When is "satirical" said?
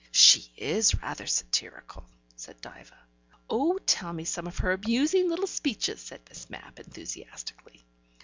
1.27-2.03